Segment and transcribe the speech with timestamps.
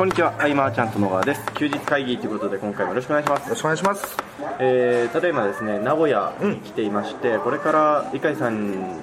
[0.00, 1.42] こんにちは、アイマーちゃんと野川です。
[1.52, 3.42] 休日会議ということで、今回もよろしくお願いします。
[3.42, 4.16] よろしくお願いします。
[4.58, 8.94] えー、ただいまですね、名古屋に来ていまして、これから理解さん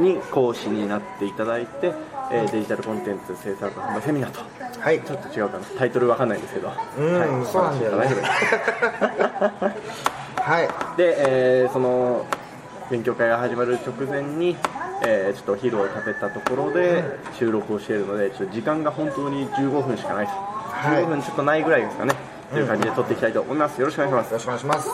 [0.00, 1.92] に講師になっていただいて、
[2.32, 4.40] えーデジタルコンテンツ制作販売セミナーと、
[4.80, 5.00] はい。
[5.02, 7.46] ちょっと違うかな、タイトルわかんないんですけど、うん、はい。
[7.46, 7.96] そうなんだよね。
[7.96, 9.80] お話しいただいて
[10.42, 10.68] はい。
[10.96, 12.26] で、えーその
[12.90, 14.56] 勉強会が始まる直前に、
[15.02, 17.02] えーちょっとお昼を食べたところで
[17.38, 20.36] 収録をしているので、ちょっと時間が本当に15分しかないと、い。
[21.04, 22.14] 15分ちょっとないぐらいですかね、
[22.52, 23.80] という感じで撮っていきたいと思います。
[23.80, 24.32] よろしくお願いします。
[24.32, 24.32] よ。
[24.34, 24.88] ろしくお願いします。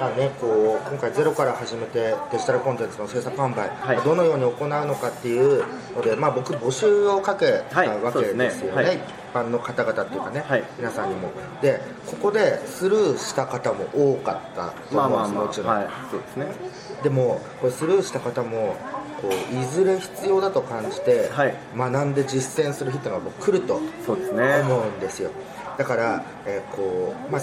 [0.00, 3.96] だからね、こう今回ゼロから始めてデジタルコンテンツの制作販売、はい。
[3.98, 5.62] どのように行うのかっていう
[5.94, 7.88] ので、まあ、僕募集をかけたはい。
[8.00, 8.96] わけですよね,、はい。
[8.96, 9.00] 一
[9.34, 10.64] 般の方々っていうかね、はい。
[10.78, 11.30] 皆さんにも。
[11.60, 16.46] でここでスルーした方も多かったとまあ思うんまあまあ、ですもちろん、はい、そうですね。
[17.02, 18.76] でもこれスルーした方も
[19.22, 21.54] こういずれ必要だと感じて、はい。
[21.76, 24.60] 学んで実践する日っていうのが僕来るとそうですね。
[24.60, 25.30] 思うんですよ。
[25.78, 27.40] だから、えーこうまあ、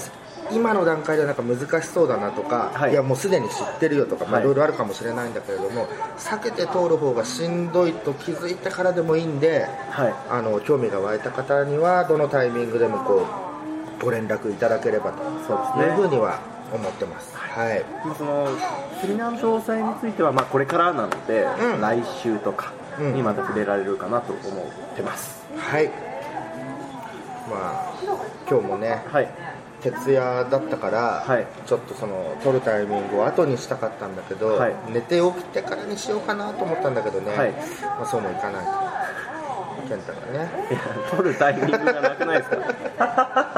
[0.52, 2.92] 今の段階ではなんか難しそうだなとか、はい。
[2.92, 4.44] い、やもうすでに知ってるよとか、まあ、はい。
[4.44, 10.14] いろいろあるかもしれないんだけれども避けて通る方がしんどいと気づいてからでもいいんではい。
[10.30, 13.26] あの興味が湧いた方にはどのタイミングでもこ
[14.02, 15.96] うご連絡いただければとそうですね。
[15.96, 16.40] いうふうには
[16.74, 17.36] 思ってます。
[17.36, 17.84] はい。
[18.06, 18.48] まあその
[19.02, 21.82] セミナーの詳細については、まあ、これからなので、うん。
[21.82, 23.14] 来週とかうん。
[23.14, 25.46] にまた触れられるかなと思ってます。
[25.58, 25.88] はい。
[25.88, 25.94] ま
[27.54, 27.94] あ
[28.50, 29.30] 今日もねはい。
[29.82, 31.46] 徹夜だったから、はい。
[31.66, 34.76] ちょっとその撮るタイミングを後にしたかったんだけど、はい。
[34.90, 37.52] 寝て起きてからにしようかなと思ったんだけどね、はい。
[37.84, 38.72] まあ、そうもいかないと。
[39.88, 40.50] 健太がね、
[41.16, 43.57] 撮るタイミングがなくないですか？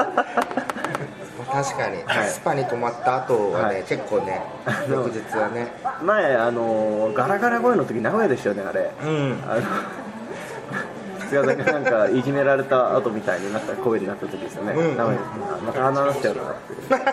[1.80, 2.28] かに、はい。
[2.28, 3.84] スパに泊まった後はね、はい。
[3.84, 4.42] 結構ね
[4.88, 5.72] の翌日はね。
[6.02, 8.92] 前、あのガラガラ声の時名古屋でしたよね、あれ。
[9.02, 9.42] うん。
[9.46, 9.62] あの
[11.30, 14.72] 菅田がなんかいじめられた後みたいになった声になった時ですよね。
[14.72, 14.96] うん。
[14.96, 15.28] 名古屋で
[15.58, 16.42] すまたあの話しちゃうな。
[16.50, 17.10] って。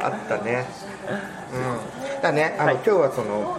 [0.00, 0.66] あったね。
[1.52, 2.22] うん。
[2.22, 2.76] だねあの、はい。
[2.76, 3.58] 今日はその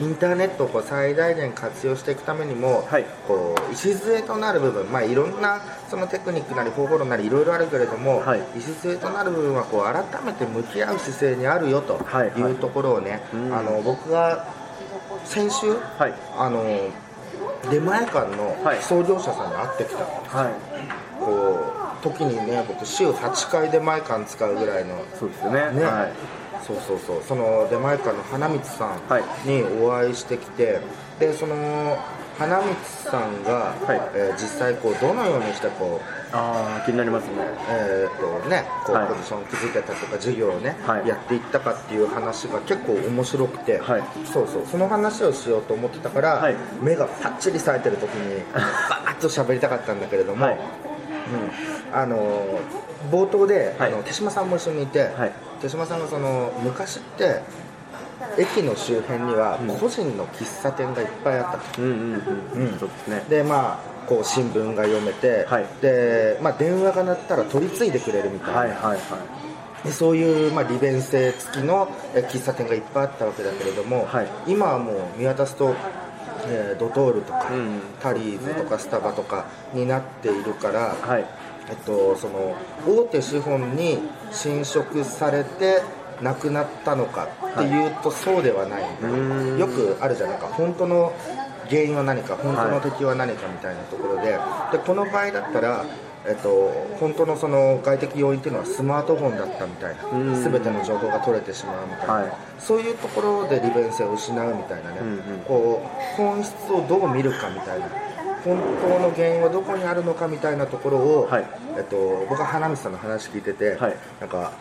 [0.00, 14.46] インターネットをこう最大限活用していくためにも、はいこう礎となる部分、まあ、いろんなそのテクニックなり方法論なりいろいろあるけれども、はい礎となる部分はこう改めて向き合う姿勢にあるよとはいはいいうところをね、うんあの僕が
[15.24, 16.14] 先週はい。
[16.36, 16.64] あの
[17.70, 20.52] 出前館のはい創業者さんに会ってきた、はい。
[21.20, 25.70] こう時にね僕週8回出前館使うぐらいのそうですよね。
[25.72, 26.12] ねはい。
[26.66, 27.22] そうそうそう。
[27.26, 29.48] その出前館の花光さはい。
[29.48, 30.80] んにお会いしてきて、
[31.18, 31.98] でその
[32.38, 34.00] 花光さんが、はい。
[34.14, 37.32] えー実際こうどのようにしてこうああ、気になりますね。
[37.68, 39.08] えーとね、こうはい。
[39.08, 41.08] ポジションを築いてたとか事業をね、はい。
[41.08, 44.02] やっていったかっていう話が結構面白くて、はい。
[44.32, 44.66] そうそう。
[44.70, 46.56] その話をしようと思ってたから、はい。
[46.80, 50.58] 目がパッチリ冴えてる時に バーッと喋りたかったんだけれども、はい。
[51.92, 53.92] うん、あのー冒頭で、はい。
[53.92, 55.32] あの手島さんも一緒にいて、はい。
[55.60, 57.40] 手島さんがその昔って
[58.38, 59.76] 駅の周辺にはうん。
[59.78, 61.82] 個人の喫茶店がいっぱいあったと。
[61.82, 63.24] ですね。
[63.28, 65.66] でまあこう新聞が読めて、はい。
[65.80, 68.98] でまあ、電話が鳴ったら取り継いでくれるみたいな、はいはいはい。
[69.86, 74.26] でそういう、まあ、利便性付きのえ喫茶店がいっぱいあったわけだけれども、はい。
[74.46, 75.74] 今はもう見渡すと、
[76.46, 77.80] えードトールとか、うん。
[78.00, 81.24] タリーズとかスタバとかになっているから、はい。
[81.70, 83.98] えっと、その大手資本に
[84.32, 85.82] 侵食されて
[86.20, 90.48] なくなったのかっていうとそうではないんだ、よくあるじゃないか。
[90.48, 91.12] 本当の
[91.68, 94.32] 原因は何か本当の敵は何かみたいなところで,、
[94.72, 95.84] でこの場合だったら、
[96.26, 100.04] えっと、本当のその外的要因っていうのはスマートフォンだったみたいな。
[100.04, 100.42] うん。
[100.42, 102.32] 全ての情報が取れてしまうみたいな、はい。
[102.58, 105.20] そういうところで利便性を失うみたいなね、うんうん。
[105.46, 107.86] こう本質をどう見るかみたいな
[108.44, 111.44] 本当の原因はどこにあるのかみたいなところを、はい。
[111.76, 113.96] えっと、僕は花道さんの話聞いてて、はい。
[114.20, 114.52] なんか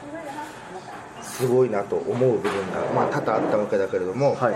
[1.21, 4.55] すごいなと思う部分が、まあ、多々あったわけだけれども、はい。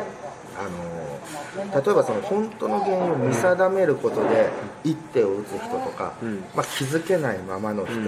[0.55, 4.49] あの例えばその本当の原因を見定めることで
[4.83, 6.43] 一手を打つ人とか、うん。
[6.55, 8.03] まあ、気づけないままの人、うん。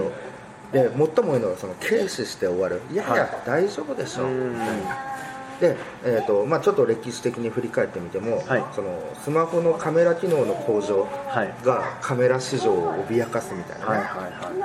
[0.71, 2.81] で最もいいのはその軽視して終わる。
[2.91, 3.29] いやいや、はい。
[3.45, 4.51] 大丈夫でしょ、うん。
[4.53, 5.14] みたいな
[5.59, 11.65] で、えーとまあ、ちょっと歴史的に振り返ってみても、はいそのスマホのカメラ機能の向上はい。
[11.65, 14.07] がカメラ市場を脅かすみたいなね、はいはい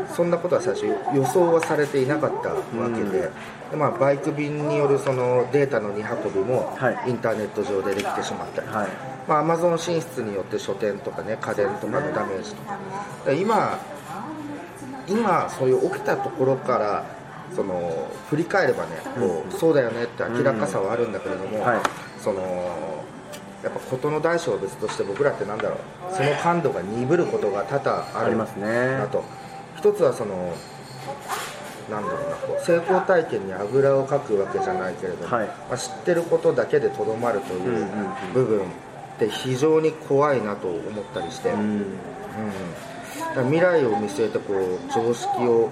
[0.02, 2.56] はそんなことは最初予想はされていなかったわ
[2.90, 3.30] けで,、うんで
[3.76, 8.70] まあ、バイク便によるそのデータの荷運びもはいインターネット上でできてしまったり、い。
[8.70, 8.88] はい。
[9.28, 12.78] まあ、アマゾン進出によって書店とかね家電とかのダメージとか
[13.26, 13.78] で今
[15.06, 17.04] 今そういう起きたところから
[17.54, 21.80] その振り返ればねこう、そうだよねって明らかさはあるんだけれども、はい。
[22.20, 22.40] その
[23.62, 26.14] やっぱ事の大小は別として僕らってなんだろう。
[26.14, 28.66] その感度が鈍ることが多々あるありますね。
[28.98, 29.24] なと
[29.76, 30.54] 一つはその
[31.90, 35.46] なんだろうなこう成功体験にあぐらをかくわけじゃないけれども、はい。
[35.46, 37.86] まあ、知ってることだけでとどまるという
[38.32, 38.62] 部分っ
[39.18, 41.60] て非常に怖いなと思ったりして、うん。
[41.60, 41.80] うん。
[43.18, 45.70] だから未来を見据えてこう常識を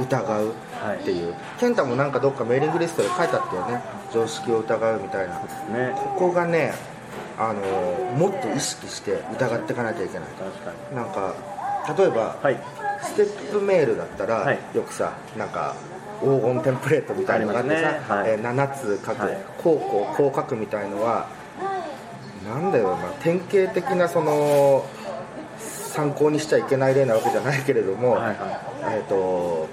[0.00, 0.52] 疑う
[1.00, 3.82] っていう、健太もなんかどっかメーリングリストで書いてあったよね。
[4.12, 5.34] 常識を疑うみたいな。
[5.34, 5.94] ね。
[5.94, 6.72] ここがね
[7.38, 7.60] あの
[8.16, 10.28] もっと意識して疑っていかなきゃいけない。
[10.94, 11.34] なんか
[11.96, 12.60] 例えば、はい。
[13.00, 14.58] ステップメールだったら、はい。
[14.74, 15.74] よくさなんか
[16.20, 18.00] 黄金テンプレートみたいなのがあってさ、ね。
[18.08, 18.30] はい。
[18.30, 19.38] えー7つ書く、はい。
[19.62, 21.28] こうこうこう書くみたいのは
[22.48, 24.86] なんだよな典型的なその
[25.58, 29.68] 参考にしちゃいけない例なわけじゃないけれども、はいはえっ、と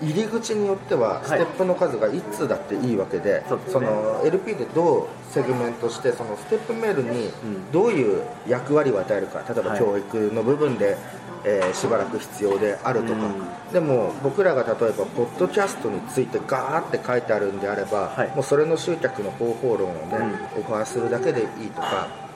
[0.00, 3.86] 入り口によってはステップの数が1通だっていいわけで、そうですね。
[3.86, 7.70] の LP でどうセグメントしてそのステップメールにん。
[7.72, 9.78] どういう役割を与えるか例えばはい。
[9.78, 10.96] 教育の部分で、
[11.44, 13.72] えーしばらく必要であるとか、うん。
[13.72, 18.28] でも僕らが例えばポッドキャストについてガーって書いてあるんであれば、はい。
[18.34, 22.28] もうそれの集客の方法論をね、オファーするだけでいいとか。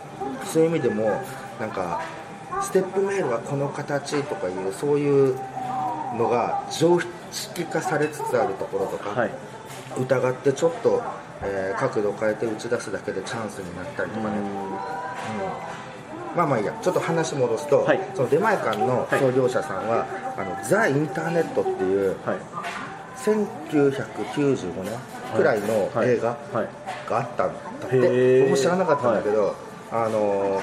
[0.44, 1.22] そういう意味でも
[1.60, 2.00] なんか
[2.60, 5.38] ステップメールはこの形とかいうそういう
[6.18, 6.98] のが常
[7.30, 9.30] 識化されつつあるところとか、はい。
[10.00, 11.02] 疑ってちょっと、
[11.42, 14.36] えー角度を変えて打ち出すだけでチャンスになったりとかね、
[16.36, 16.72] まあまあいいや。
[16.80, 18.00] ちょっく話戻すと、はい。
[18.14, 20.06] その出前館の創業者さんは、
[20.36, 22.38] あのザ・インターネットっていうはい。
[23.70, 24.92] 1995年
[25.36, 26.10] くらいのはい。
[26.10, 26.68] 映画はい。
[27.08, 27.54] があったんだ
[27.86, 29.54] って、僕も知らなかったんだけど、
[29.90, 30.62] あのー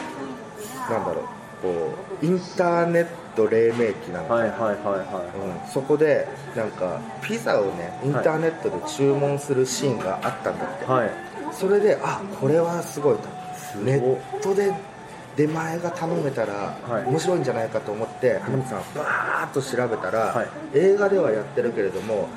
[0.89, 1.23] なんだろう
[1.61, 3.09] こうインターネット
[3.47, 11.11] 黎明期なのかなはいはいはいはうん、そこでなんかピザをねインターネットで注文するシーンがあったんだって、いはい。
[11.51, 13.23] それであこれはすごいと。
[13.75, 14.73] ごいネットで
[15.35, 17.05] 出前が頼めたらはい。
[17.05, 20.47] 面白いんじゃないかと思って花道さんバーッと調べたら、はい。
[20.73, 22.27] 映画ではやってるけれども、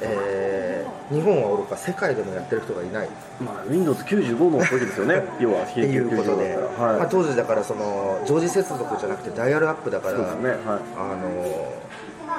[0.00, 0.70] えー
[1.10, 3.08] 日本はおろか世界でもやってる人がいない。
[3.40, 5.24] まあ Windows95 の時ですよね。
[5.40, 6.98] 要はっていうことで、はい。
[6.98, 10.22] まあ、当時だからその常時接続じゃなくてダイヤルアップだからね。
[10.24, 10.58] はい。
[10.96, 11.16] あ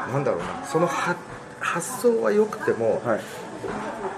[0.07, 0.65] のなんだろうな。
[0.65, 1.15] そのは
[1.59, 3.19] 発想は良くても、はい。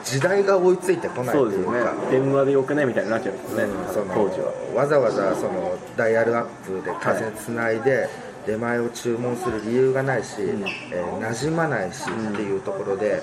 [0.03, 1.93] 時代が追いついてこないというか。
[2.11, 3.63] 電話でよくねみたいになっちゃうんですよね。
[3.87, 3.93] うん。
[3.93, 4.51] その当時は。
[4.75, 8.07] わざわざそのダイヤルアップで回線つないで
[8.45, 10.63] 出前を注文する理由がないし、ん。
[10.91, 13.21] えー馴染まないしっていうところで、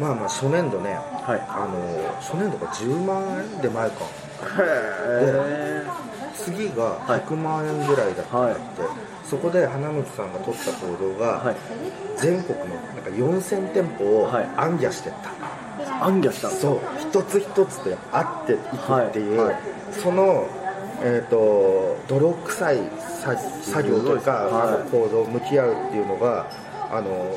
[0.00, 1.40] まあまあ初年度ね、はい。
[1.48, 3.96] あの初年度が10万円出前か
[4.60, 5.84] へ
[6.36, 8.82] 次が100万円ぐらいだったんだって、
[9.24, 11.56] そこで花道さんが取った行動が、はい。
[12.16, 14.48] 全国のなんか4000店舗をはい。
[14.56, 16.80] 暗記してった、暗記したそう。
[16.98, 19.52] 一つ一つと合っていくっていう、はい。
[19.52, 19.56] はい。
[19.92, 20.46] その、
[21.02, 26.46] えー、と泥臭いさ作業とか、はいあの行動向き合うっていうのが
[26.90, 27.30] あの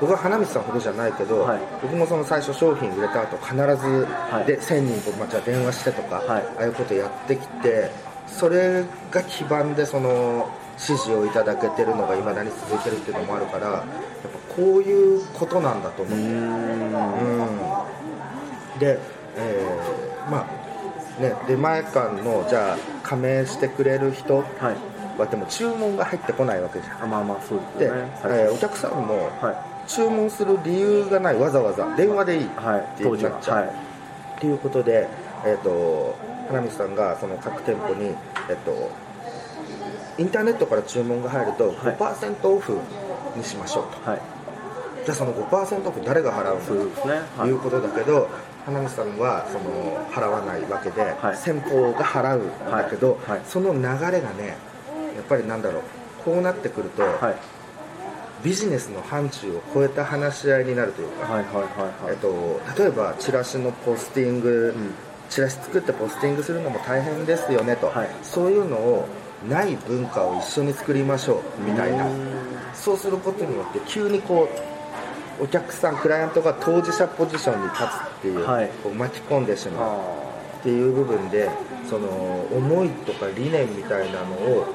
[0.00, 1.60] 僕は花道さんほどじゃないけど、はい。
[1.82, 3.62] 僕もその最初商品売れた後必ず
[4.06, 4.46] はい。
[4.46, 6.42] で、1000人とまあじゃあ電話してとか、はい。
[6.42, 7.90] ああいうことやってきて
[8.26, 16.18] それが基盤でその支持をいただけてるのがいまだに続いてるっていうのもあるからやっぱこういうことなんだと思う。
[16.18, 16.28] うーん。
[18.72, 18.78] うん。
[18.78, 18.98] で、
[19.36, 20.63] えーまあ
[21.20, 24.42] ね出前館のじゃあ加盟してくれる人は
[24.72, 24.76] い。
[25.18, 27.04] はでも注文が入ってこないわけじゃん。
[27.04, 28.10] あまあまあそうで、ですよね。
[28.24, 29.54] えーお客さんもは
[29.86, 33.56] 注文する理由がないわざわざ電話でいいっいはいてなっちゃう。
[33.58, 34.40] はい。
[34.40, 35.06] ていうことで、
[35.44, 36.16] えー、と
[36.48, 38.06] 花見さんがその各店舗に、
[38.48, 38.90] えっと
[40.18, 41.74] インターネットから注文が入るとはい。
[41.96, 42.78] 5%オフ
[43.36, 44.20] にしましょうと、はい。
[45.04, 46.60] じゃあその5%オフ誰が払うの？
[46.64, 47.20] そうですね。
[47.36, 47.48] はい。
[47.50, 48.28] いうことだけど、
[48.64, 51.36] 花見さんはその払わないわけで、はい。
[51.36, 53.30] 先方が払うんだけど、はい。
[53.32, 53.42] はい。
[53.46, 54.56] その流れがね
[55.16, 55.82] やっぱりなんだろう
[56.24, 57.36] こうなってくると、はい。
[58.42, 61.42] ビジネスの範疇を超えた話し合いになるというか、
[62.08, 64.94] えっと、例えばチラシのポスティング、うん。
[65.30, 68.08] チラシ作ってポスティングするのも大変ですよねと、はい。
[68.22, 69.08] そういうのを
[69.48, 72.06] ない文化を一緒に作りましょうみたいな。
[72.74, 74.73] そうすることによって急にこう
[75.40, 77.88] お客さんクライアントが当事者ポジションに立つっ
[78.22, 78.68] ていう,、はい。
[78.82, 80.24] こう巻き込んでしまうあ
[80.60, 81.50] っていう部分で
[81.88, 82.08] その
[82.52, 84.66] 思いとか理念みたいなのを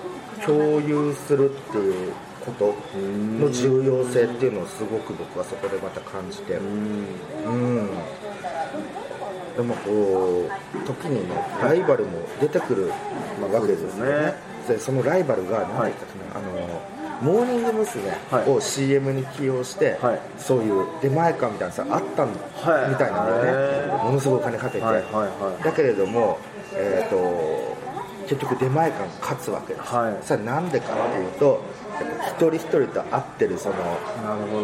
[0.45, 2.13] 共有するっていう
[2.45, 6.53] ことの重要性っていうのをすごく僕はそこでまた感じて。
[6.53, 7.05] うーん。
[7.45, 7.89] うん。
[9.55, 12.89] でもこう時にねライバルも出てくる
[13.51, 14.33] わけですよね。
[14.67, 16.58] でそのライバルが何て言ったっけな、あの
[17.21, 18.09] モーニング娘。
[18.31, 18.49] はい。
[18.49, 20.19] を CM に起用して、はい。
[20.37, 22.39] そういう出前館みたいなさあったんだ、
[22.71, 22.89] はい。
[22.89, 25.63] みたいなんだよねものすごいお金かけて、はいはいはい。
[25.63, 26.39] だけれども
[26.73, 27.77] えー、と
[28.27, 30.17] 結局出前館が勝つわけです、はい。
[30.23, 31.61] それはなんでかっていうと
[32.27, 33.75] 一人一人と会ってるその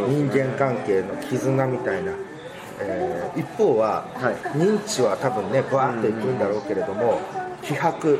[0.07, 2.11] 人間関係の絆みたいな、
[2.81, 4.35] えー一方は、はい。
[4.57, 7.19] 認知は多分ねバーッといくんだろうけれども、
[7.63, 8.19] 希薄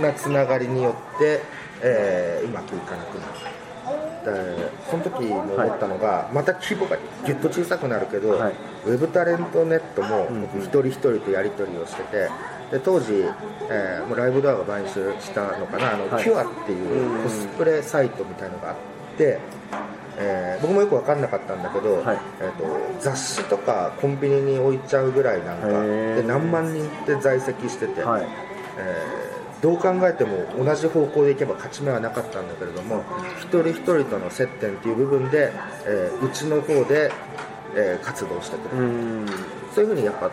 [0.00, 1.42] なつながりによって、
[1.82, 3.57] えーうまくいかなくなる
[4.32, 8.54] でその時に思ったのが、また規模がぎゅっと小さくなるけど、はい。
[8.86, 12.28] ウェブタレントネットもうん僕一人一人とやり取りをしてて
[12.70, 13.24] で当時、
[13.68, 16.24] えーもうライブドアが買収したのかなあの、はい。
[16.24, 18.76] キュアっていうコスプレサイトみたいのがあっ
[19.16, 19.38] て、
[20.18, 22.18] えー僕もよく分かんなかったんだけど、はい。
[22.40, 28.26] えー、と雑誌とかコンビニに置いちゃうぐらいなんかで何万人って在籍してて、はい。
[28.78, 29.27] えー
[29.60, 33.02] どう考えても同じ方向でいけば勝ち目はなかったんだけれども
[33.40, 35.52] 一人一人との接点っていう部分で、
[35.86, 37.10] えーうちの方で、
[37.74, 38.88] えー活動してくれる、う
[39.24, 39.26] ん。
[39.74, 40.32] そういうふうにやっぱ、あの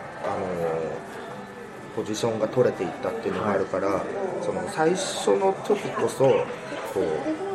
[1.96, 4.02] ポジションが取れていったっていうのがあるから、
[4.42, 7.45] その最初の時こそこう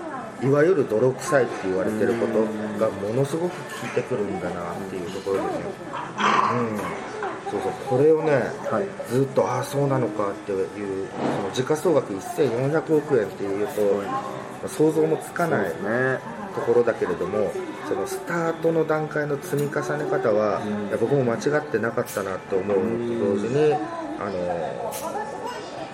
[0.43, 2.43] いわゆる泥臭いって言われてること
[2.79, 7.71] がものすごく効いてくるんだなっていうところでね、うん、そうそう。
[7.87, 8.31] これをね、
[8.71, 9.11] はい。
[9.11, 11.07] ずっとああそうなのかっていう
[11.37, 16.19] その時価総額1400億円っていうと想像もつかないね。
[16.55, 17.53] ところだけれども
[17.87, 20.87] そのスタートの段階の積み重ね方は、うん。
[20.87, 23.73] いや僕も間違ってなかったなと思うと同時に、
[24.19, 24.37] あの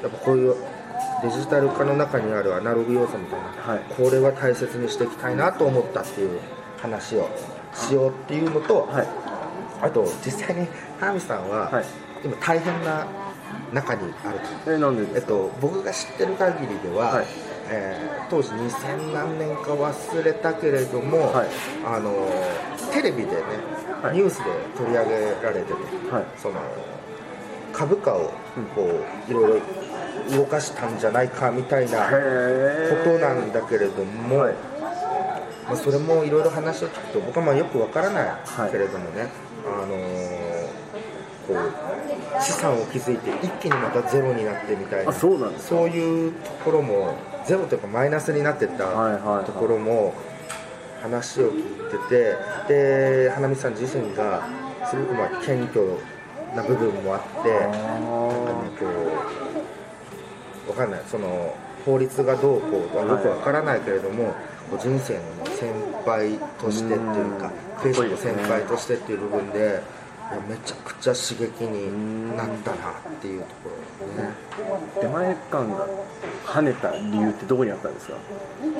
[0.02, 0.56] やっぱこういう
[1.24, 3.84] デジタル化の中にあるアナログ要素みたいな、はい。
[3.96, 6.40] これは大切にしていきたいなと思ったっていう
[6.78, 7.30] 話を
[7.74, 9.08] しようっていうのと、はい。
[9.82, 10.68] あと実際に
[11.00, 11.86] ハミさんは、はい。
[12.24, 13.08] 今大変な
[13.74, 14.72] 中にあると。
[14.72, 17.26] えなんでえっと、僕が知ってる限りでは、はい。
[17.70, 21.48] えー当時2000何年か忘れたけれども、はい。
[21.86, 22.28] あの
[22.92, 23.42] テレビでね、
[24.04, 24.18] はい。
[24.18, 24.44] ニュースで
[24.78, 25.74] 取り上げられてて、
[26.12, 26.26] はい。
[26.38, 26.56] その
[27.72, 28.32] 株価を
[28.76, 28.82] こ
[29.28, 29.62] ういろいろ
[30.36, 34.54] 動かしたんじゃないかみたいなへことなんだけれども、はい。
[35.68, 38.72] まあ、それもいろいろ話を聞くと僕はまあよくわからないはい。
[38.72, 39.28] けれどもね、
[39.66, 40.48] あのー
[41.48, 47.16] こう資産を築いて一気にまたゼロになってみたいなあそうなんそういうところも
[47.46, 49.46] ゼロというかマイナスになってったはいはいはい。
[49.46, 50.14] ところも
[51.02, 51.64] 話を聞い
[52.10, 52.36] て
[52.68, 52.74] て
[53.24, 54.46] で花見さん自身が
[54.90, 55.86] すごくまあ謙虚
[56.56, 57.82] な部分もあってなんかね
[58.78, 59.57] こう
[60.68, 61.02] わかんない。
[61.08, 61.56] その
[61.86, 64.36] 法律がどうこうとはよくわからないけれども、
[64.70, 65.74] こう人生のね先
[66.06, 67.82] 輩としてっていうかうん。
[67.82, 69.62] クエスト先輩としてっていう部分でい
[70.34, 73.70] やめちゃくちゃ刺激になったなっていうとこ
[74.18, 74.30] ろね。
[75.02, 75.88] 出前館が
[76.46, 78.16] 跳ねた理由ってどこにあったんですか？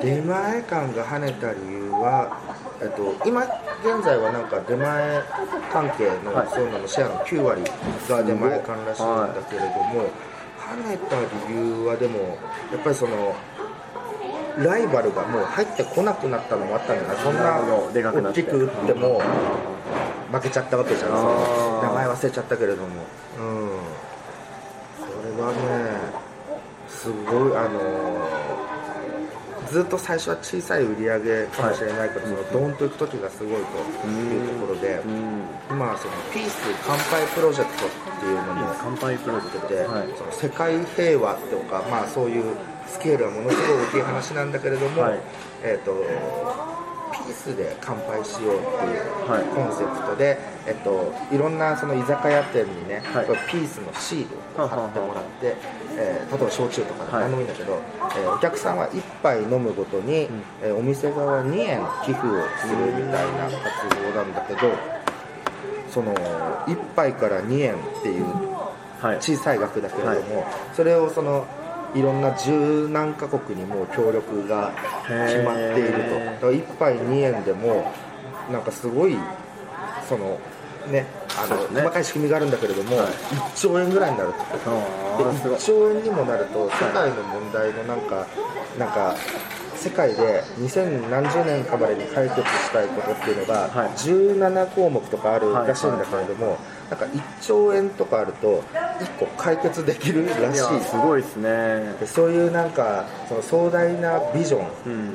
[0.02, 2.36] 出前館が跳ねた理由は、
[2.82, 5.22] えっと、今現在はなんか出前
[5.72, 6.48] 関係のはい。
[6.50, 7.62] そういうののシェアの9割
[8.08, 10.10] が出前館らしいんだけれども、
[10.68, 11.16] 跳ねた
[11.48, 12.38] 理由はでも
[12.70, 13.34] やっぱりその
[14.58, 17.14] ライバルがもう入ってこなくなったのもあったんじゃな。
[17.14, 19.22] いそんな大きく打っても
[20.32, 21.10] 負けちゃったわけじゃん。
[21.10, 21.86] そのあー。
[21.88, 22.88] 名前忘れちゃったけれども。
[23.38, 23.70] うん。
[24.98, 25.58] それはね
[26.88, 28.77] すごいあの
[29.70, 35.42] ずっと最初は小さい売り上げかもしれないけど、そのドーンといく時がすごいというところで、うん。
[35.70, 39.68] 今はそのピース乾杯プロジェクトっていうのも乾杯プロジェクト。
[39.68, 40.08] で、はい。
[40.16, 42.56] その世界平和とか、まあ、そういう
[42.86, 45.20] スケールはものすごい大きい話なんだけれども、はい。
[45.62, 45.92] えー、と
[47.24, 49.44] ピースで乾杯しようっていうはい。
[49.54, 53.26] コンセプトで、えっといろんなその居酒屋店にね、はい。
[53.50, 55.56] ピースのシールを貼ってもらって、
[55.96, 57.44] えー例えば焼酎とか何でもい。
[57.44, 57.78] いんだけど、
[58.16, 60.42] えーお客さんは1杯飲むごとに、ん。
[60.62, 64.60] えーお店側2円寄付をするみたいな活動なんだけど
[65.90, 68.26] その1杯から2円っていう
[69.00, 69.16] はい。
[69.20, 70.44] 小さい額だけれども、
[70.74, 71.46] それをその
[71.94, 74.72] いろんな十何カ国にもう協力が
[75.06, 75.98] 決まっていると。
[75.98, 77.92] へーだから1杯2円でも
[78.52, 79.16] なんかすごい
[80.08, 80.38] その
[80.90, 81.06] ね
[81.38, 88.26] あの細かい仕組みがあるんだけれども、はい1兆円ぐらいになるとであーすごい1兆円にもなると世界の問題のなんか
[88.78, 89.14] なんか
[89.76, 93.88] 世界で2000何十年かまでに解決したいことっていうのがはい。
[93.90, 96.58] 17項目とかあるらしいんだけれども
[96.90, 100.58] なんか1兆円とかあると1個解決できるらいしい。
[100.58, 101.94] やすごいですね。
[102.00, 105.14] でそういうなんかその壮大なビジョンうん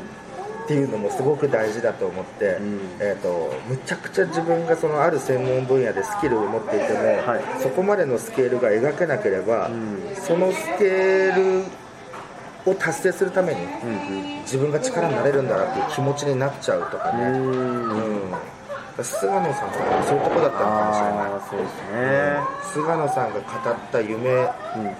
[0.63, 2.79] っていうのもすごく大事だと思って、うん。
[2.99, 7.61] えー、とむちゃくちゃ自分がそのある専門分野でスキルを持っていても、はい。
[7.61, 10.15] そこまでのスケールが描けなければ、うん。
[10.15, 14.41] そのスケールを達成するためにうん。
[14.43, 17.89] 自分が力になれるんだなっていう気持ちになっちゃうとかね、うん。
[17.89, 18.33] うん
[19.01, 21.41] 菅野さんとかもそういうとこだったのかもしれない。
[21.49, 22.37] そうですね。
[22.73, 24.45] 菅野さんが語った夢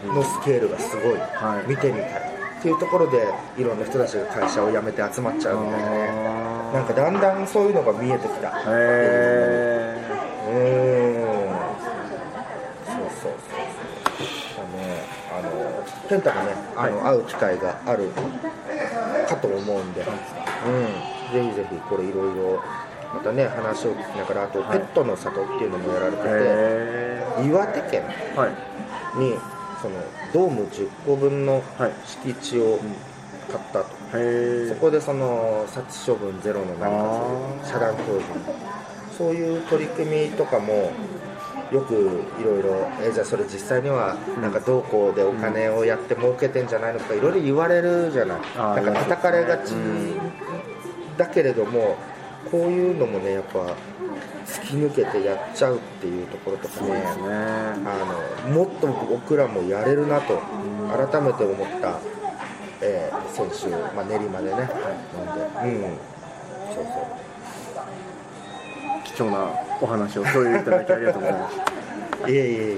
[0.08, 1.70] のスケールがすごい、はい。
[1.70, 2.34] 見てみたい。
[2.60, 6.08] っていうところでいろんな人たちが会社を辞めて集まっちゃうみたいなね
[6.72, 8.48] あなんかだんだんそういうのが見えてきた。
[8.48, 8.60] ー。
[8.62, 10.02] へえ
[10.48, 11.44] うー。
[11.44, 11.54] ん
[12.86, 13.60] そうそうそう
[14.56, 14.66] そう。
[14.66, 15.04] だね
[15.38, 15.50] あの
[16.08, 18.12] 健太がねあの、会う機会がある
[19.28, 20.08] かと思うんで、うん、
[21.34, 22.64] ぜひぜひこれいろいろ
[23.13, 28.03] またね話を聞きながらあと、ペットの里っていうのもやられてて、へ岩手県
[29.17, 29.36] に
[29.82, 29.96] その
[30.34, 31.91] ドーム10個分のはい。
[32.05, 32.79] 敷地を
[33.51, 33.86] 買ったと、
[34.17, 38.24] へえそこでその殺処分ゼロのなんか遮断工事。
[39.17, 40.91] そういう取り組みとかも
[41.72, 41.93] よく
[42.39, 48.41] いろいろえじゃあそれ実際にはなんかどうこうでお金をやって儲けてんじゃないのとかいろいろ言われるじゃない。
[48.58, 50.17] なんか叩かれがちうん
[51.15, 51.96] だけれども
[52.52, 53.60] こういうのもねやっぱ
[54.46, 57.00] 突き抜けてやっちゃうっていうところとかねね。
[57.00, 60.40] あのもっと僕らもやれるなと
[61.10, 62.00] 改めて思った、
[62.82, 64.72] えー先週、まあ、練馬でね、なんで、
[65.66, 65.98] うん、
[66.76, 66.86] そう
[69.04, 71.56] 貴重なお話を共有いただきありがとうございます
[72.22, 72.78] そう、 いえいえい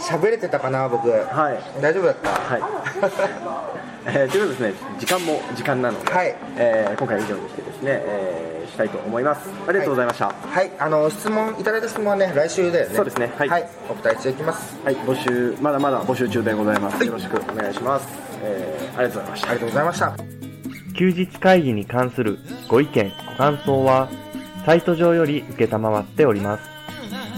[0.00, 1.16] 喋れてたかな、僕、は
[1.52, 1.80] い。
[1.80, 2.62] 大丈夫だった、はい、
[4.06, 6.36] えーということでですね時間も時間なので、はい。
[6.56, 9.50] えー今回は以上にしてですね、えーしたいと思います。
[9.68, 10.34] ありがとうございました、はい。
[10.54, 13.30] はい、あの質問いただいた質問はね、来週でね、そうですね。
[13.36, 13.68] はい。
[13.90, 14.76] お答えしていきます。
[14.84, 18.08] 募集まだまだ募集中でございます、よろしくお願いします、
[18.42, 19.50] えーありがとうございました。
[19.50, 20.16] ありがとうございました。
[20.98, 24.08] 休日会議に関するご意見、ご感想は、
[24.64, 26.64] サイト上より受けたまわっております。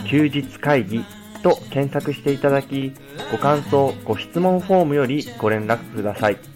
[0.08, 1.04] 休日会議
[1.42, 2.92] と検索していただき、
[3.32, 6.53] ご感想、ご質問フォームよりご連絡ください。